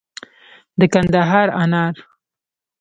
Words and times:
د 0.79 0.81
کندهار 0.93 1.47
انار 1.61 1.95